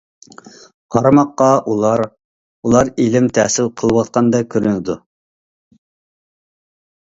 قارىماققا 0.95 1.49
ئۇلار 1.73 2.03
ئۇلار 2.07 2.91
ئىلىم 3.05 3.29
تەھسىل 3.37 3.71
قىلىۋاتقاندەك 3.83 4.51
كۆرۈنىدۇ. 4.57 4.99